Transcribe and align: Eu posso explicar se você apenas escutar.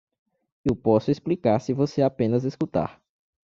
Eu 0.65 0.75
posso 0.75 1.11
explicar 1.11 1.59
se 1.59 1.73
você 1.73 2.01
apenas 2.01 2.43
escutar. 2.43 2.99